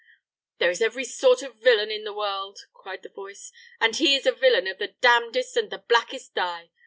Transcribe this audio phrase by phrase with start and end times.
[0.57, 4.25] "There is every sort of villain in the world," cried the voice; "and he is
[4.25, 6.71] a villain of the damnedest and the blackest dye.